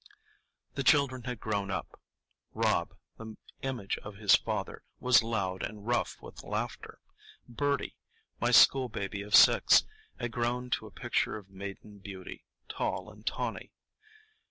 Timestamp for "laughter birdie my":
6.41-8.49